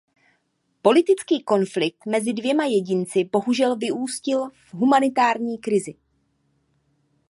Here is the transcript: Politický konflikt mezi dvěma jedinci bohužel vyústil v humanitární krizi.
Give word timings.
Politický 0.81 1.43
konflikt 1.43 2.05
mezi 2.05 2.33
dvěma 2.33 2.65
jedinci 2.65 3.23
bohužel 3.23 3.75
vyústil 3.77 4.49
v 4.49 4.73
humanitární 4.73 5.57
krizi. 5.57 5.93